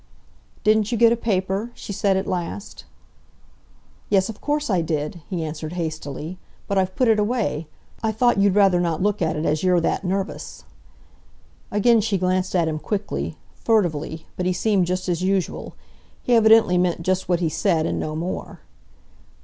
"Didn't 0.63 0.91
you 0.91 0.97
get 0.97 1.11
a 1.13 1.15
paper?" 1.15 1.69
she 1.75 1.93
said 1.93 2.17
at 2.17 2.25
last. 2.25 2.85
"Yes, 4.09 4.29
of 4.29 4.41
course 4.41 4.67
I 4.67 4.81
did," 4.81 5.21
he 5.29 5.43
answered 5.43 5.73
hastily. 5.73 6.39
"But 6.67 6.79
I've 6.79 6.95
put 6.95 7.07
it 7.07 7.19
away. 7.19 7.67
I 8.01 8.11
thought 8.11 8.39
you'd 8.39 8.55
rather 8.55 8.79
not 8.79 9.03
look 9.03 9.21
at 9.21 9.35
it, 9.35 9.45
as 9.45 9.61
you're 9.61 9.79
that 9.81 10.03
nervous." 10.03 10.63
Again 11.69 12.01
she 12.01 12.17
glanced 12.17 12.55
at 12.55 12.67
him 12.67 12.79
quickly, 12.79 13.37
furtively, 13.53 14.25
but 14.37 14.47
he 14.47 14.53
seemed 14.53 14.87
just 14.87 15.07
as 15.07 15.21
usual—he 15.21 16.33
evidently 16.33 16.79
meant 16.79 17.03
just 17.03 17.29
what 17.29 17.39
he 17.39 17.47
said 17.49 17.85
and 17.85 17.99
no 17.99 18.15
more. 18.15 18.61